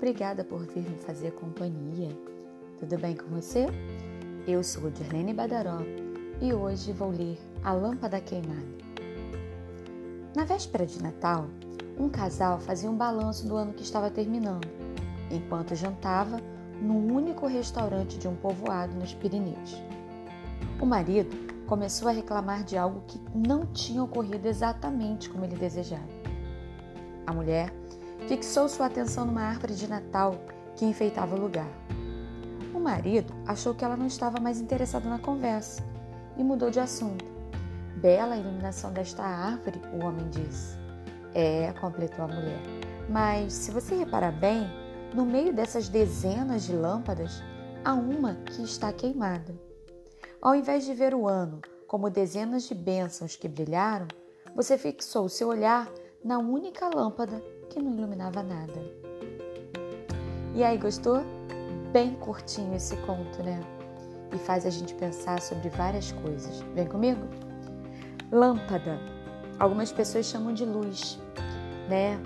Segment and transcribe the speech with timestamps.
[0.00, 2.08] Obrigada por vir me fazer companhia.
[2.78, 3.66] Tudo bem com você?
[4.48, 5.80] Eu sou Dirlene Badaró
[6.40, 8.64] e hoje vou ler A Lâmpada Queimada.
[10.34, 11.48] Na véspera de Natal,
[11.98, 14.66] um casal fazia um balanço do ano que estava terminando,
[15.30, 16.40] enquanto jantava
[16.80, 19.82] no único restaurante de um povoado nos Pirineus.
[20.80, 21.36] O marido
[21.66, 26.08] começou a reclamar de algo que não tinha ocorrido exatamente como ele desejava.
[27.26, 27.70] A mulher
[28.28, 30.34] fixou sua atenção numa árvore de Natal
[30.76, 31.68] que enfeitava o lugar.
[32.74, 35.82] O marido achou que ela não estava mais interessada na conversa
[36.36, 37.24] e mudou de assunto.
[37.96, 40.78] Bela iluminação desta árvore, o homem disse.
[41.34, 42.60] É, completou a mulher.
[43.08, 44.66] Mas se você reparar bem,
[45.14, 47.42] no meio dessas dezenas de lâmpadas,
[47.84, 49.54] há uma que está queimada.
[50.40, 54.06] Ao invés de ver o ano como dezenas de bênçãos que brilharam,
[54.54, 55.90] você fixou seu olhar
[56.22, 58.84] na única lâmpada que não iluminava nada.
[60.54, 61.22] E aí, gostou?
[61.92, 63.60] Bem curtinho esse conto, né?
[64.32, 66.60] E faz a gente pensar sobre várias coisas.
[66.74, 67.22] Vem comigo?
[68.30, 69.00] Lâmpada.
[69.58, 71.18] Algumas pessoas chamam de luz,
[71.88, 72.20] né?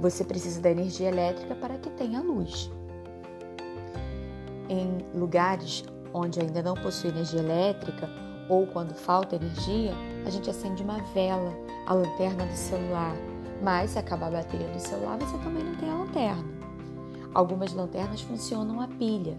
[0.00, 2.70] Você precisa da energia elétrica para que tenha luz.
[4.68, 8.08] Em lugares onde ainda não possui energia elétrica
[8.48, 9.92] ou quando falta energia,
[10.26, 11.52] a gente acende uma vela,
[11.86, 13.14] a lanterna do celular.
[13.62, 16.44] Mas se acabar a bateria do celular, você também não tem a lanterna.
[17.32, 19.38] Algumas lanternas funcionam a pilha,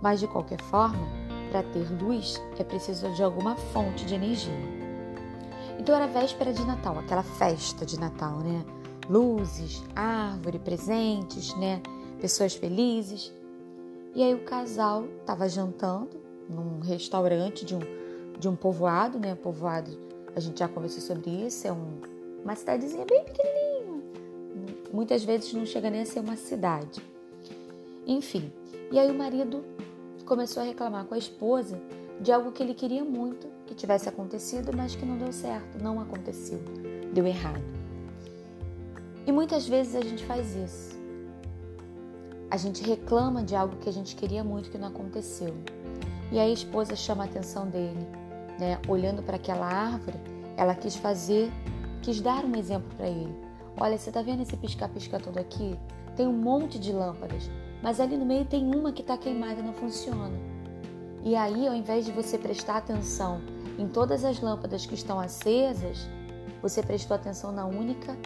[0.00, 1.06] mas de qualquer forma,
[1.50, 4.52] para ter luz é preciso de alguma fonte de energia.
[5.78, 8.64] Então era véspera de Natal, aquela festa de Natal, né?
[9.08, 11.82] Luzes, árvore, presentes, né?
[12.20, 13.32] Pessoas felizes.
[14.14, 17.80] E aí o casal estava jantando num restaurante de um,
[18.38, 19.34] de um povoado, né?
[19.34, 19.90] Povoado,
[20.34, 22.00] a gente já conversou sobre isso, é um,
[22.42, 24.02] uma cidadezinha bem pequenininha.
[24.92, 27.02] Muitas vezes não chega nem a ser uma cidade.
[28.06, 28.52] Enfim,
[28.92, 29.64] e aí o marido
[30.24, 31.80] começou a reclamar com a esposa
[32.20, 36.00] de algo que ele queria muito que tivesse acontecido, mas que não deu certo, não
[36.00, 36.60] aconteceu,
[37.12, 37.62] deu errado.
[39.26, 40.94] E muitas vezes a gente faz isso.
[42.50, 45.54] A gente reclama de algo que a gente queria muito que não aconteceu.
[46.30, 48.06] E aí a esposa chama a atenção dele,
[48.58, 48.78] né?
[48.88, 50.18] Olhando para aquela árvore,
[50.56, 51.50] ela quis fazer,
[52.02, 53.34] quis dar um exemplo para ele.
[53.76, 55.78] Olha, você tá vendo esse pisca-pisca todo aqui?
[56.16, 57.50] Tem um monte de lâmpadas,
[57.82, 60.38] mas ali no meio tem uma que está queimada e não funciona.
[61.24, 63.40] E aí, ao invés de você prestar atenção
[63.78, 66.08] em todas as lâmpadas que estão acesas,
[66.62, 68.16] você prestou atenção na única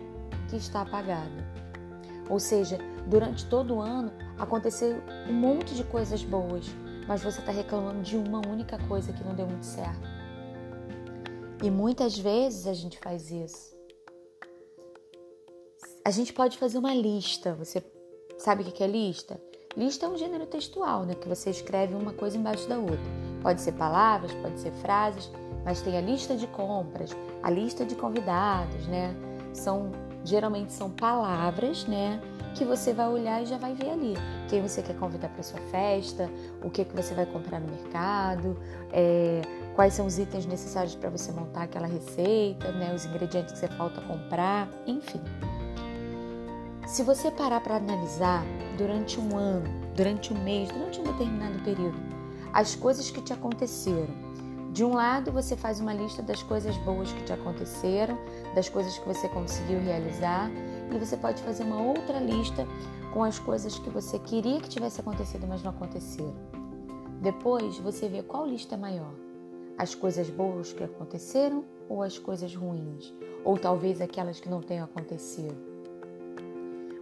[0.48, 1.46] que está apagada.
[2.28, 6.66] Ou seja, durante todo o ano aconteceu um monte de coisas boas,
[7.06, 10.17] mas você está reclamando de uma única coisa que não deu muito certo.
[11.62, 13.76] E muitas vezes a gente faz isso.
[16.04, 17.54] A gente pode fazer uma lista.
[17.54, 17.82] Você
[18.38, 19.40] sabe o que é lista?
[19.76, 21.14] Lista é um gênero textual, né?
[21.14, 22.98] Que você escreve uma coisa embaixo da outra.
[23.42, 25.30] Pode ser palavras, pode ser frases,
[25.64, 27.10] mas tem a lista de compras,
[27.42, 29.14] a lista de convidados, né?
[29.52, 29.90] São
[30.24, 32.20] geralmente são palavras, né?
[32.54, 34.14] Que você vai olhar e já vai ver ali
[34.48, 36.30] quem você quer convidar para sua festa,
[36.62, 38.58] o que que você vai comprar no mercado,
[38.92, 39.42] é,
[39.74, 42.94] quais são os itens necessários para você montar aquela receita, né?
[42.94, 45.20] Os ingredientes que você falta comprar, enfim.
[46.86, 48.42] Se você parar para analisar
[48.78, 51.98] durante um ano, durante um mês, durante um determinado período,
[52.52, 54.27] as coisas que te aconteceram,
[54.78, 58.16] de um lado, você faz uma lista das coisas boas que te aconteceram,
[58.54, 60.48] das coisas que você conseguiu realizar,
[60.94, 62.64] e você pode fazer uma outra lista
[63.12, 66.36] com as coisas que você queria que tivesse acontecido, mas não aconteceram.
[67.20, 69.12] Depois, você vê qual lista é maior:
[69.76, 73.12] as coisas boas que aconteceram ou as coisas ruins,
[73.44, 75.56] ou talvez aquelas que não tenham acontecido.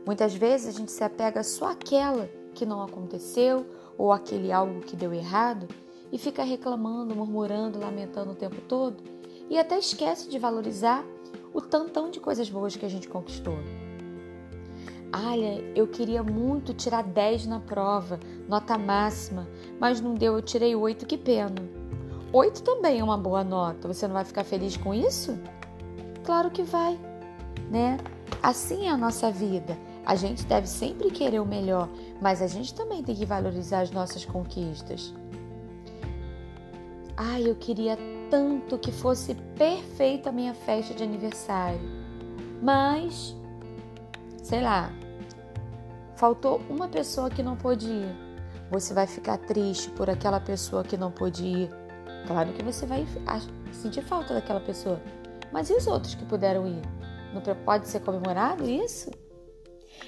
[0.06, 3.66] Muitas vezes a gente se apega só àquela que não aconteceu
[3.98, 5.69] ou aquele algo que deu errado
[6.12, 9.03] e fica reclamando, murmurando, lamentando o tempo todo
[9.49, 11.04] e até esquece de valorizar
[11.53, 13.59] o tantão de coisas boas que a gente conquistou.
[15.13, 19.48] Olha, eu queria muito tirar 10 na prova, nota máxima,
[19.80, 21.54] mas não deu, eu tirei 8, que pena.
[22.33, 25.39] 8 também é uma boa nota, você não vai ficar feliz com isso?
[26.25, 26.98] Claro que vai,
[27.71, 27.98] né?
[28.42, 29.78] Assim é a nossa vida.
[30.04, 31.89] A gente deve sempre querer o melhor,
[32.21, 35.15] mas a gente também tem que valorizar as nossas conquistas.
[37.16, 37.97] Ai, eu queria
[38.30, 41.80] tanto que fosse perfeita a minha festa de aniversário.
[42.63, 43.34] Mas,
[44.42, 44.92] sei lá,
[46.16, 48.27] faltou uma pessoa que não pôde ir.
[48.71, 51.71] Você vai ficar triste por aquela pessoa que não pôde ir.
[52.27, 53.07] Claro que você vai
[53.72, 55.01] sentir falta daquela pessoa.
[55.51, 56.83] Mas e os outros que puderam ir?
[57.33, 59.10] Não pode ser comemorado isso?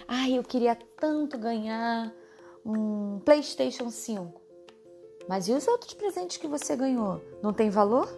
[0.06, 2.12] Ai, eu queria tanto ganhar
[2.64, 4.47] um PlayStation 5.
[5.28, 7.20] Mas e os outros presentes que você ganhou?
[7.42, 8.08] Não tem valor?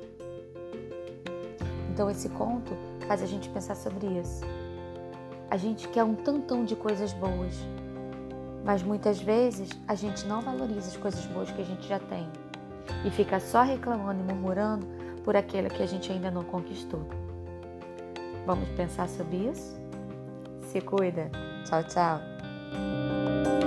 [1.92, 2.72] Então esse conto
[3.08, 4.42] faz a gente pensar sobre isso.
[5.50, 7.54] A gente quer um tantão de coisas boas,
[8.64, 12.28] mas muitas vezes a gente não valoriza as coisas boas que a gente já tem
[13.04, 14.86] e fica só reclamando e murmurando
[15.24, 17.04] por aquilo que a gente ainda não conquistou.
[18.46, 19.76] Vamos pensar sobre isso?
[20.62, 21.28] Se cuida.
[21.64, 23.59] Tchau, tchau.